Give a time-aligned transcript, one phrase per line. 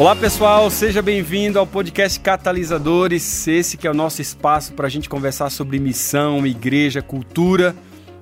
[0.00, 3.46] Olá pessoal, seja bem-vindo ao podcast Catalisadores.
[3.46, 7.76] Esse que é o nosso espaço para a gente conversar sobre missão, igreja, cultura.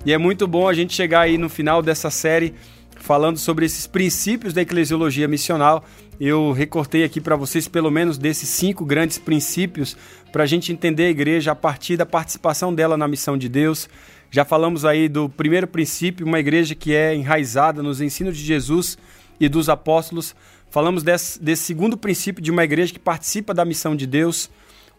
[0.05, 2.53] E é muito bom a gente chegar aí no final dessa série
[2.97, 5.85] falando sobre esses princípios da eclesiologia missional.
[6.19, 9.97] Eu recortei aqui para vocês pelo menos desses cinco grandes princípios
[10.33, 13.89] para a gente entender a igreja a partir da participação dela na missão de Deus.
[14.33, 18.99] Já falamos aí do primeiro princípio, uma igreja que é enraizada nos ensinos de Jesus
[19.39, 20.35] e dos apóstolos.
[20.71, 24.51] Falamos desse, desse segundo princípio de uma igreja que participa da missão de Deus.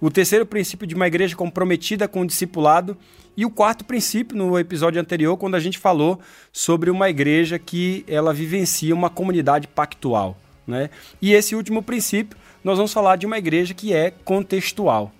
[0.02, 2.98] O terceiro princípio de uma igreja comprometida com o discipulado.
[3.38, 6.20] E o quarto princípio, no episódio anterior, quando a gente falou
[6.52, 10.38] sobre uma igreja que ela vivencia uma comunidade pactual.
[10.67, 10.89] Né?
[11.22, 15.11] E esse último princípio, nós vamos falar de uma igreja que é contextual.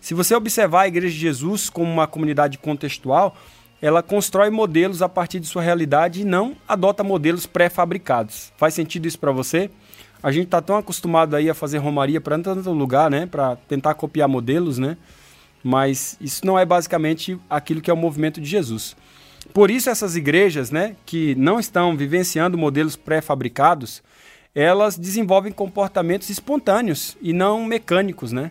[0.00, 3.36] Se você observar a Igreja de Jesus como uma comunidade contextual,
[3.82, 8.52] ela constrói modelos a partir de sua realidade e não adota modelos pré-fabricados.
[8.56, 9.70] Faz sentido isso para você?
[10.22, 13.94] A gente está tão acostumado aí a fazer romaria para tanto lugar, né, para tentar
[13.94, 14.96] copiar modelos, né?
[15.62, 18.96] Mas isso não é basicamente aquilo que é o movimento de Jesus.
[19.52, 24.02] Por isso essas igrejas, né, que não estão vivenciando modelos pré-fabricados,
[24.54, 28.50] elas desenvolvem comportamentos espontâneos e não mecânicos, né?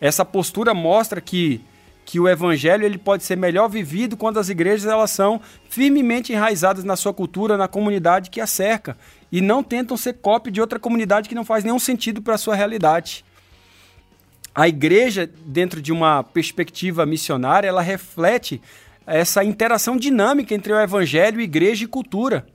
[0.00, 1.60] Essa postura mostra que
[2.04, 6.84] que o evangelho ele pode ser melhor vivido quando as igrejas elas são firmemente enraizadas
[6.84, 8.96] na sua cultura, na comunidade que a cerca
[9.30, 12.38] e não tentam ser cópia de outra comunidade que não faz nenhum sentido para a
[12.38, 13.24] sua realidade.
[14.54, 18.60] A igreja, dentro de uma perspectiva missionária, ela reflete
[19.06, 22.46] essa interação dinâmica entre o evangelho, igreja e cultura.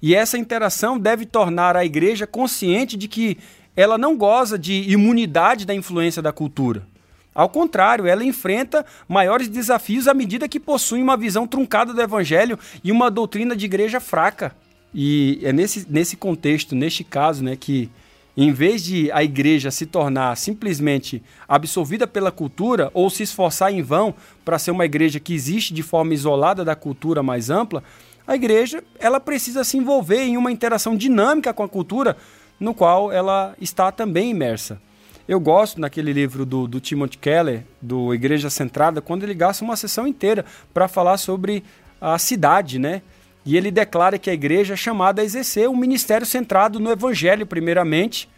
[0.00, 3.36] E essa interação deve tornar a igreja consciente de que
[3.76, 6.86] ela não goza de imunidade da influência da cultura.
[7.34, 12.58] Ao contrário, ela enfrenta maiores desafios à medida que possui uma visão truncada do evangelho
[12.82, 14.54] e uma doutrina de igreja fraca.
[14.94, 17.90] E é nesse, nesse contexto, neste caso, né, que
[18.36, 23.82] em vez de a igreja se tornar simplesmente absorvida pela cultura ou se esforçar em
[23.82, 24.14] vão
[24.44, 27.82] para ser uma igreja que existe de forma isolada da cultura mais ampla,
[28.26, 32.16] a igreja ela precisa se envolver em uma interação dinâmica com a cultura
[32.58, 34.80] no qual ela está também imersa.
[35.26, 39.74] Eu gosto naquele livro do, do Timothy Keller, do Igreja Centrada, quando ele gasta uma
[39.74, 41.64] sessão inteira para falar sobre
[41.98, 43.00] a cidade, né?
[43.42, 47.46] E ele declara que a igreja é chamada a exercer um ministério centrado no evangelho,
[47.46, 48.28] primeiramente,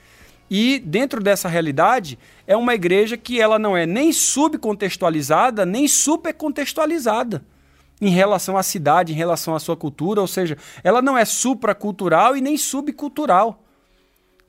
[0.48, 7.44] e dentro dessa realidade, é uma igreja que ela não é nem subcontextualizada, nem supercontextualizada
[8.00, 12.36] em relação à cidade, em relação à sua cultura, ou seja, ela não é supracultural
[12.36, 13.65] e nem subcultural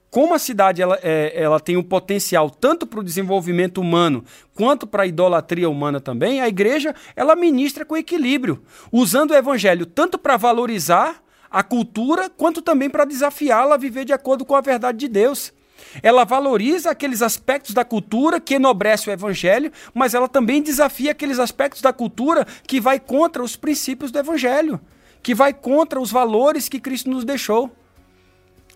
[0.09, 4.23] como a cidade ela, é, ela tem um potencial tanto para o desenvolvimento humano
[4.53, 9.85] quanto para a idolatria humana também, a igreja ela ministra com equilíbrio, usando o evangelho
[9.85, 14.61] tanto para valorizar a cultura quanto também para desafiá-la a viver de acordo com a
[14.61, 15.53] verdade de Deus.
[16.01, 21.39] Ela valoriza aqueles aspectos da cultura que enobrece o evangelho, mas ela também desafia aqueles
[21.39, 24.79] aspectos da cultura que vai contra os princípios do evangelho,
[25.21, 27.71] que vai contra os valores que Cristo nos deixou.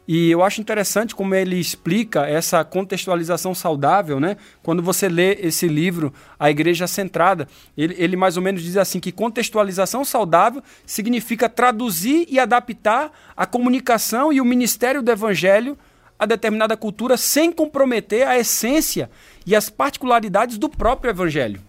[0.08, 4.36] E eu acho interessante como ele explica essa contextualização saudável, né?
[4.64, 7.48] Quando você lê esse livro, A Igreja Centrada,
[7.78, 13.46] ele, ele mais ou menos diz assim que contextualização saudável significa traduzir e adaptar a
[13.46, 15.78] comunicação e o ministério do evangelho
[16.22, 19.10] a determinada cultura sem comprometer a essência
[19.44, 21.60] e as particularidades do próprio evangelho.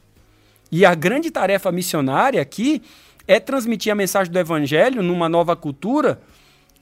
[0.70, 2.82] E a grande tarefa missionária aqui
[3.26, 6.20] é transmitir a mensagem do evangelho numa nova cultura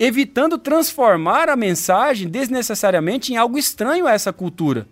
[0.01, 4.89] evitando transformar a mensagem desnecessariamente em algo estranho a essa cultura,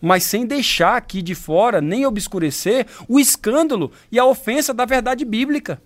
[0.00, 5.24] mas sem deixar aqui de fora nem obscurecer o escândalo e a ofensa da verdade
[5.24, 5.82] bíblica.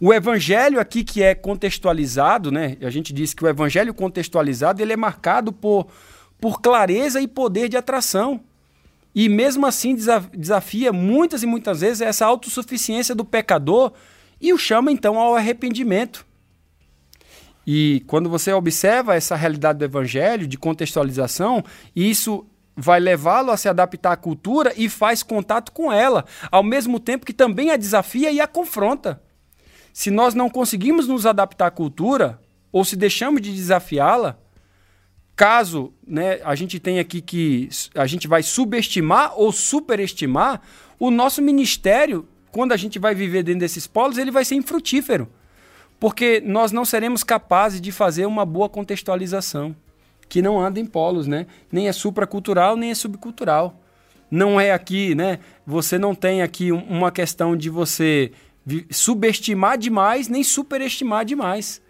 [0.00, 2.76] O evangelho aqui que é contextualizado, né?
[2.80, 5.88] A gente diz que o evangelho contextualizado ele é marcado por,
[6.40, 8.40] por clareza e poder de atração.
[9.12, 9.96] E mesmo assim
[10.32, 13.92] desafia muitas e muitas vezes essa autossuficiência do pecador
[14.40, 16.24] e o chama então ao arrependimento.
[17.66, 21.64] E quando você observa essa realidade do evangelho, de contextualização,
[21.94, 22.46] isso
[22.76, 27.24] vai levá-lo a se adaptar à cultura e faz contato com ela, ao mesmo tempo
[27.24, 29.22] que também a desafia e a confronta.
[29.92, 32.40] Se nós não conseguimos nos adaptar à cultura,
[32.72, 34.36] ou se deixamos de desafiá-la,
[35.36, 40.60] caso né, a gente tenha aqui que a gente vai subestimar ou superestimar,
[40.98, 45.30] o nosso ministério, quando a gente vai viver dentro desses polos, ele vai ser infrutífero
[45.98, 49.74] porque nós não seremos capazes de fazer uma boa contextualização,
[50.28, 51.46] que não anda em polos, né?
[51.70, 53.80] Nem é supracultural, nem é subcultural.
[54.30, 55.38] Não é aqui, né?
[55.66, 58.32] Você não tem aqui uma questão de você
[58.90, 61.82] subestimar demais, nem superestimar demais.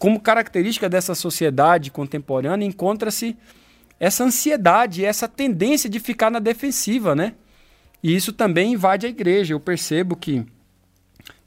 [0.00, 3.36] como característica dessa sociedade contemporânea encontra-se
[4.00, 7.34] essa ansiedade, essa tendência de ficar na defensiva, né?
[8.02, 9.52] E isso também invade a igreja.
[9.52, 10.42] Eu percebo que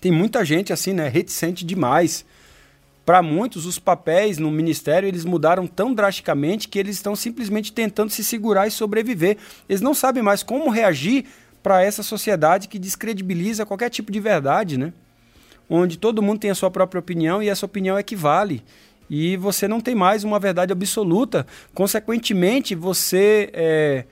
[0.04, 2.26] tem muita gente assim, né, reticente demais.
[3.06, 8.10] Para muitos, os papéis no ministério eles mudaram tão drasticamente que eles estão simplesmente tentando
[8.10, 9.38] se segurar e sobreviver.
[9.70, 11.24] Eles não sabem mais como reagir
[11.64, 14.92] para essa sociedade que descredibiliza qualquer tipo de verdade, né?
[15.70, 18.62] onde todo mundo tem a sua própria opinião e essa opinião equivale.
[19.10, 21.48] E você não tem mais uma verdade absoluta.
[21.74, 24.04] Consequentemente, você, é,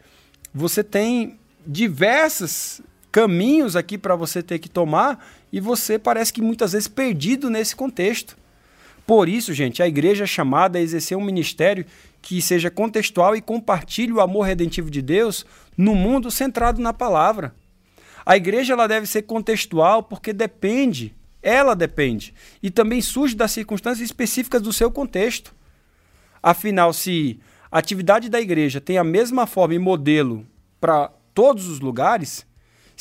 [0.54, 6.72] você tem diversos caminhos aqui para você ter que tomar e você parece que muitas
[6.72, 8.38] vezes perdido nesse contexto.
[9.06, 11.86] Por isso, gente, a igreja é chamada a exercer um ministério
[12.22, 17.54] que seja contextual e compartilhe o amor redentivo de Deus no mundo centrado na palavra.
[18.26, 22.34] A igreja ela deve ser contextual porque depende ela depende.
[22.62, 25.54] E também surge das circunstâncias específicas do seu contexto.
[26.42, 27.40] Afinal, se
[27.72, 30.46] a atividade da igreja tem a mesma forma e modelo
[30.80, 32.46] para todos os lugares,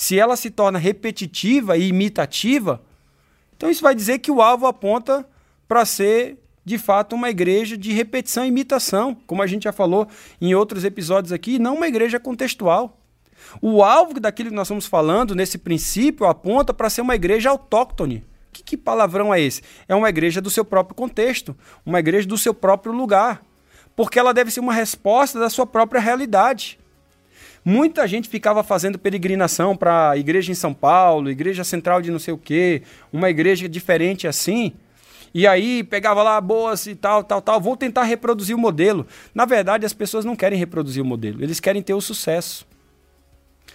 [0.00, 2.81] se ela se torna repetitiva e imitativa,
[3.55, 5.29] então isso vai dizer que o alvo aponta
[5.69, 10.08] para ser de fato uma igreja de repetição e imitação, como a gente já falou
[10.41, 12.99] em outros episódios aqui, não uma igreja contextual.
[13.61, 18.25] O alvo daquilo que nós estamos falando nesse princípio aponta para ser uma igreja autóctone,
[18.50, 19.61] que, que palavrão é esse?
[19.87, 21.55] É uma igreja do seu próprio contexto,
[21.85, 23.43] uma igreja do seu próprio lugar,
[23.94, 26.79] porque ela deve ser uma resposta da sua própria realidade.
[27.64, 32.32] Muita gente ficava fazendo peregrinação para igreja em São Paulo, igreja central de não sei
[32.32, 34.72] o quê, uma igreja diferente assim.
[35.32, 37.60] E aí pegava lá boas e tal, tal, tal.
[37.60, 39.06] Vou tentar reproduzir o modelo.
[39.34, 42.66] Na verdade, as pessoas não querem reproduzir o modelo, eles querem ter o sucesso.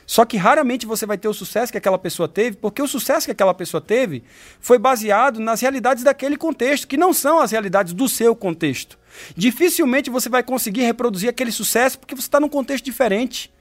[0.06, 3.26] Só que raramente você vai ter o sucesso que aquela pessoa teve, porque o sucesso
[3.26, 4.24] que aquela pessoa teve
[4.60, 9.00] foi baseado nas realidades daquele contexto, que não são as realidades do seu contexto.
[9.36, 13.52] Dificilmente você vai conseguir reproduzir aquele sucesso porque você está num contexto diferente.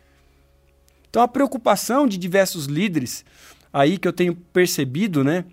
[1.15, 3.25] Então a preocupação de diversos líderes
[3.73, 5.45] aí que eu tenho percebido, né?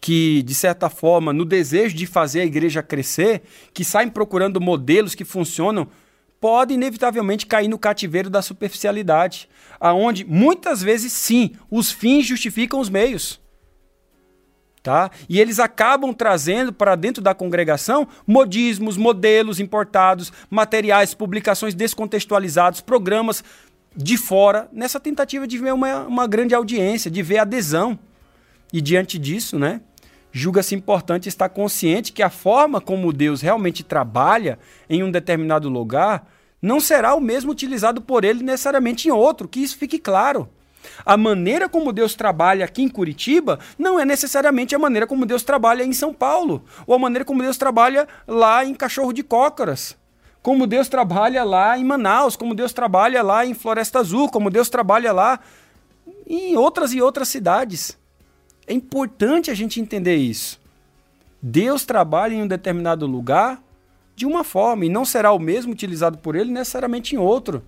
[0.00, 3.42] que, de certa forma, no desejo de fazer a igreja crescer,
[3.74, 5.88] que saem procurando modelos que funcionam
[6.40, 9.46] pode inevitavelmente cair no cativeiro da superficialidade,
[9.78, 13.38] aonde muitas vezes sim, os fins justificam os meios.
[14.82, 15.10] Tá?
[15.28, 23.44] E eles acabam trazendo para dentro da congregação modismos, modelos importados, materiais, publicações descontextualizados, programas
[23.94, 27.98] de fora, nessa tentativa de ver uma, uma grande audiência, de ver adesão.
[28.72, 29.80] E diante disso, né,
[30.32, 34.58] julga-se importante estar consciente que a forma como Deus realmente trabalha
[34.88, 36.26] em um determinado lugar
[36.62, 40.48] não será o mesmo utilizado por ele necessariamente em outro, que isso fique claro.
[41.04, 45.42] A maneira como Deus trabalha aqui em Curitiba não é necessariamente a maneira como Deus
[45.42, 49.96] trabalha em São Paulo, ou a maneira como Deus trabalha lá em Cachorro de Cócoras,
[50.42, 54.68] como Deus trabalha lá em Manaus, como Deus trabalha lá em Floresta Azul, como Deus
[54.68, 55.40] trabalha lá
[56.26, 57.98] em outras e outras cidades.
[58.66, 60.60] É importante a gente entender isso.
[61.42, 63.62] Deus trabalha em um determinado lugar
[64.14, 67.62] de uma forma e não será o mesmo utilizado por ele necessariamente em outro.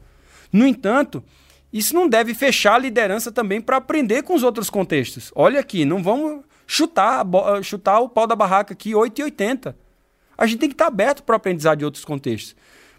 [0.52, 1.24] No entanto,
[1.72, 5.32] isso não deve fechar a liderança também para aprender com os outros contextos.
[5.34, 7.24] Olha aqui, não vamos chutar,
[7.62, 9.74] chutar o pau da barraca aqui 8,80.
[10.42, 12.56] A gente tem que estar aberto para aprendizar de outros contextos.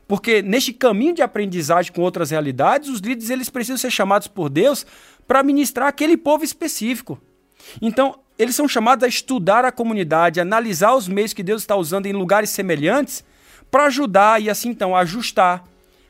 [0.07, 4.49] Porque neste caminho de aprendizagem com outras realidades, os líderes eles precisam ser chamados por
[4.49, 4.85] Deus
[5.27, 7.21] para ministrar aquele povo específico.
[7.81, 12.05] Então, eles são chamados a estudar a comunidade, analisar os meios que Deus está usando
[12.05, 13.25] em lugares semelhantes
[13.69, 15.65] para ajudar e assim então ajustar,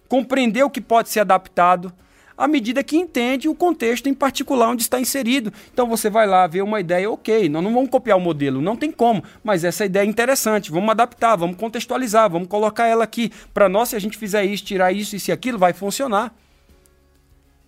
[0.07, 1.91] compreender o que pode ser adaptado
[2.37, 5.51] à medida que entende o contexto em particular onde está inserido.
[5.73, 8.75] Então você vai lá ver uma ideia, ok, nós não vamos copiar o modelo, não
[8.75, 13.31] tem como, mas essa ideia é interessante, vamos adaptar, vamos contextualizar, vamos colocar ela aqui.
[13.53, 16.33] Para nós, se a gente fizer isso, tirar isso, isso e aquilo, vai funcionar.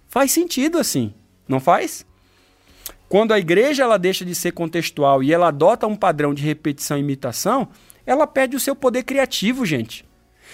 [0.07, 1.13] Faz sentido assim,
[1.47, 2.05] não faz?
[3.07, 6.97] Quando a igreja ela deixa de ser contextual e ela adota um padrão de repetição
[6.97, 7.67] e imitação,
[8.05, 10.05] ela perde o seu poder criativo, gente.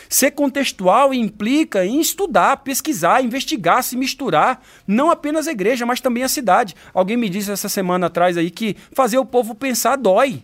[0.10, 6.24] Ser contextual implica em estudar, pesquisar, investigar, se misturar, não apenas a igreja, mas também
[6.24, 6.75] a cidade.
[6.93, 10.43] Alguém me disse essa semana atrás aí que fazer o povo pensar dói.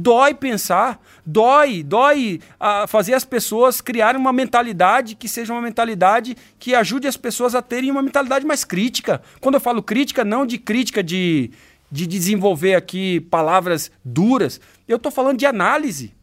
[0.00, 6.36] Dói pensar, dói, dói a fazer as pessoas criarem uma mentalidade que seja uma mentalidade
[6.56, 9.20] que ajude as pessoas a terem uma mentalidade mais crítica.
[9.40, 11.50] Quando eu falo crítica, não de crítica de,
[11.90, 16.14] de desenvolver aqui palavras duras, eu estou falando de análise.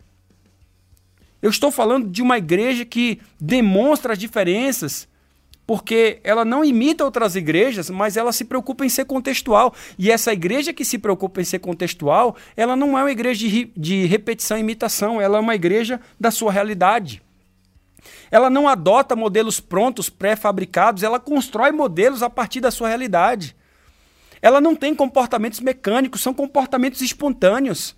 [1.45, 5.07] Eu estou falando de uma igreja que demonstra as diferenças
[5.67, 9.71] porque ela não imita outras igrejas, mas ela se preocupa em ser contextual.
[9.95, 13.71] E essa igreja que se preocupa em ser contextual, ela não é uma igreja de,
[13.77, 17.21] de repetição e imitação, ela é uma igreja da sua realidade.
[18.31, 23.55] Ela não adota modelos prontos, pré-fabricados, ela constrói modelos a partir da sua realidade.
[24.41, 27.95] Ela não tem comportamentos mecânicos, são comportamentos espontâneos.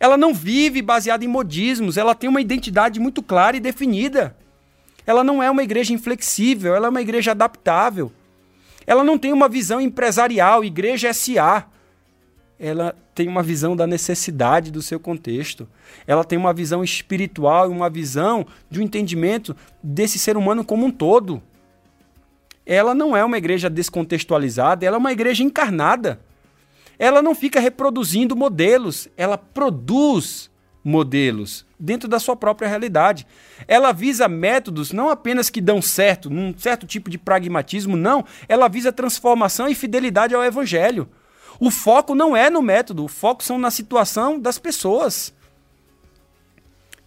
[0.00, 4.34] Ela não vive baseada em modismos, ela tem uma identidade muito clara e definida.
[5.06, 8.10] Ela não é uma igreja inflexível, ela é uma igreja adaptável.
[8.86, 11.66] Ela não tem uma visão empresarial, igreja SA.
[12.58, 15.68] Ela tem uma visão da necessidade do seu contexto.
[16.06, 20.86] Ela tem uma visão espiritual e uma visão de um entendimento desse ser humano como
[20.86, 21.42] um todo.
[22.64, 26.20] Ela não é uma igreja descontextualizada, ela é uma igreja encarnada.
[27.00, 30.50] Ela não fica reproduzindo modelos, ela produz
[30.84, 33.26] modelos dentro da sua própria realidade.
[33.66, 38.22] Ela visa métodos não apenas que dão certo, num certo tipo de pragmatismo, não.
[38.46, 41.08] Ela visa transformação e fidelidade ao evangelho.
[41.58, 45.32] O foco não é no método, o foco são na situação das pessoas.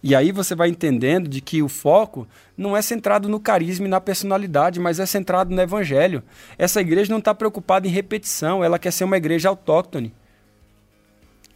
[0.06, 3.88] E aí você vai entendendo de que o foco não é centrado no carisma e
[3.88, 6.22] na personalidade, mas é centrado no evangelho.
[6.58, 10.12] Essa igreja não está preocupada em repetição, ela quer ser uma igreja autóctone.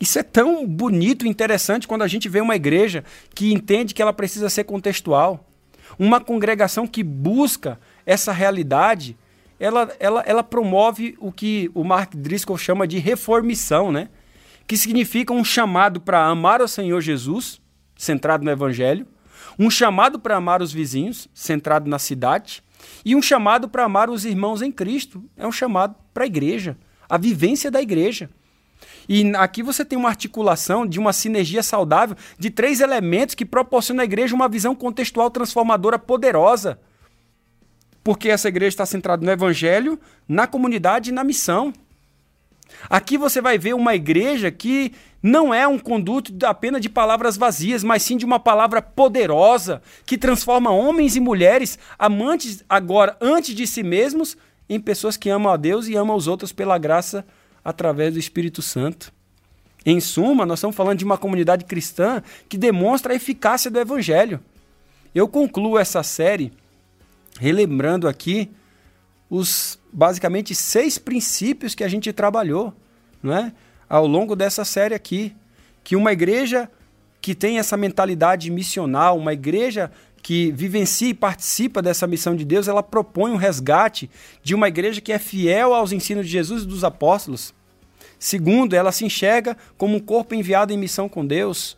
[0.00, 4.00] Isso é tão bonito e interessante quando a gente vê uma igreja que entende que
[4.00, 5.45] ela precisa ser contextual.
[5.99, 9.14] Uma congregação que busca essa realidade,
[9.61, 14.09] ela, ela, ela promove o que o Mark Driscoll chama de reformição, né?
[14.67, 17.61] que significa um chamado para amar o Senhor Jesus,
[17.99, 19.07] centrado no Evangelho,
[19.59, 22.62] um chamado para amar os vizinhos, centrado na cidade,
[23.05, 25.23] e um chamado para amar os irmãos em Cristo.
[25.37, 26.78] É um chamado para a igreja,
[27.09, 28.31] a vivência da igreja.
[29.09, 34.02] E aqui você tem uma articulação de uma sinergia saudável de três elementos que proporcionam
[34.02, 36.78] à igreja uma visão contextual transformadora poderosa.
[38.05, 41.73] Porque essa igreja está centrada no evangelho, na comunidade e na missão.
[42.88, 47.82] Aqui você vai ver uma igreja que não é um conduto apenas de palavras vazias,
[47.82, 53.66] mas sim de uma palavra poderosa que transforma homens e mulheres amantes agora antes de
[53.66, 54.37] si mesmos
[54.68, 57.26] em pessoas que amam a Deus e amam os outros pela graça
[57.64, 59.12] através do Espírito Santo.
[59.84, 64.40] Em suma, nós estamos falando de uma comunidade cristã que demonstra a eficácia do Evangelho.
[65.14, 66.52] Eu concluo essa série
[67.40, 68.50] relembrando aqui
[69.30, 72.75] os basicamente seis princípios que a gente trabalhou
[73.23, 73.52] não é?
[73.88, 75.35] ao longo dessa série aqui.
[75.83, 76.71] Que uma igreja
[77.21, 79.90] que tem essa mentalidade missional, uma igreja
[80.23, 84.11] que vivencia e participa dessa missão de Deus, ela propõe um resgate
[84.42, 87.54] de uma igreja que é fiel aos ensinos de Jesus e dos apóstolos.
[88.18, 91.76] Segundo, ela se enxerga como um corpo enviado em missão com Deus.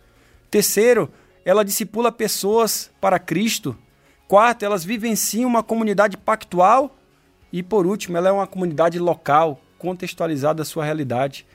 [0.51, 1.11] Terceiro,
[1.45, 3.77] ela discipula pessoas para Cristo.
[4.27, 6.97] Quarto, elas vivenciam uma comunidade pactual.
[7.53, 11.47] E por último, ela é uma comunidade local, contextualizada à sua realidade.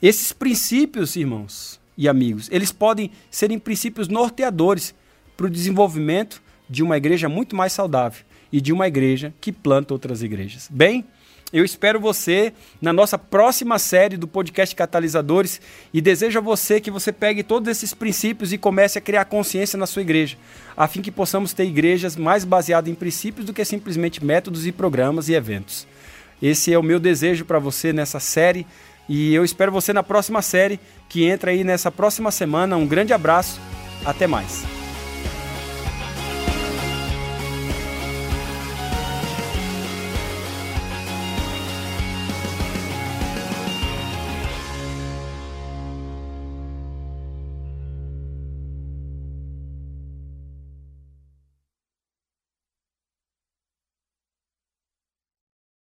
[0.00, 4.94] Esses princípios, irmãos e amigos, eles podem serem princípios norteadores
[5.36, 9.92] para o desenvolvimento de uma igreja muito mais saudável e de uma igreja que planta
[9.92, 10.68] outras igrejas.
[10.70, 11.04] Bem,
[11.52, 15.60] eu espero você na nossa próxima série do podcast Catalisadores
[15.92, 19.78] e desejo a você que você pegue todos esses princípios e comece a criar consciência
[19.78, 20.36] na sua igreja,
[20.76, 24.72] a fim que possamos ter igrejas mais baseadas em princípios do que simplesmente métodos e
[24.72, 25.86] programas e eventos.
[26.42, 28.66] Esse é o meu desejo para você nessa série
[29.08, 32.76] e eu espero você na próxima série que entra aí nessa próxima semana.
[32.76, 33.60] Um grande abraço,
[34.04, 34.83] até mais.